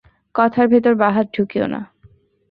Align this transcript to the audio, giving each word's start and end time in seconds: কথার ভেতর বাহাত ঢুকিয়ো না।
কথার 0.35 0.67
ভেতর 0.67 0.93
বাহাত 0.95 1.27
ঢুকিয়ো 1.33 1.67
না। 1.67 1.81